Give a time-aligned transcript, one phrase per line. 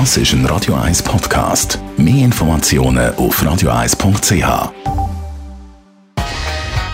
[0.00, 1.78] Das ist ein Radio 1 Podcast.
[1.96, 4.72] Mehr Informationen auf radio1.ch.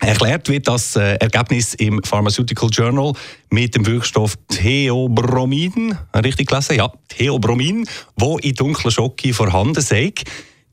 [0.00, 3.14] Erklärt wird das äh, Ergebnis im Pharmaceutical Journal
[3.50, 5.98] mit dem Wirkstoff Theobromin.
[6.14, 6.76] Richtig gelesen?
[6.76, 7.84] Ja, Theobromin,
[8.16, 10.12] wo in dunkler Schocke vorhanden sei.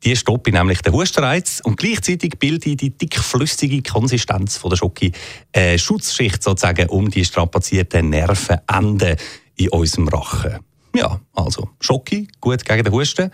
[0.04, 5.12] Die stoppen nämlich den Hustenreiz und gleichzeitig bildet die dickflüssige Konsistenz von der Schocke
[5.52, 9.16] eine Schutzschicht sozusagen um die strapazierten Nervenenden
[9.56, 10.60] in unserem Rachen.
[10.96, 13.32] Ja, also Schocke, gut gegen den Husten.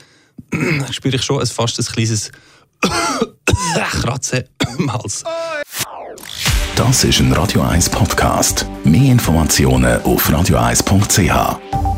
[0.91, 2.31] spüre ich schon ein fast ein kleines
[4.01, 4.43] Kratzen
[4.77, 5.23] im Hals.
[6.75, 8.65] Das ist ein Radio 1 Podcast.
[8.83, 11.90] Mehr Informationen auf radio1.ch.